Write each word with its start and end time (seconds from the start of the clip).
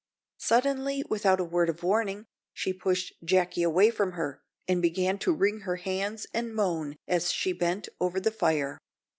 Suddenly, 0.39 1.03
without 1.11 1.39
a 1.39 1.43
word 1.43 1.69
of 1.69 1.83
warning, 1.83 2.25
she 2.55 2.73
pushed 2.73 3.13
Jacky 3.23 3.61
away 3.61 3.91
from 3.91 4.13
her, 4.13 4.41
and 4.67 4.81
began 4.81 5.19
to 5.19 5.31
wring 5.31 5.59
her 5.59 5.75
hands 5.75 6.25
and 6.33 6.55
moan 6.55 6.95
as 7.07 7.31
she 7.31 7.53
bent 7.53 7.87
over 7.99 8.19
the 8.19 8.31
fire. 8.31 8.79